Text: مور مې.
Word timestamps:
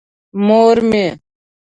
مور 0.45 0.77
مې. 0.89 1.05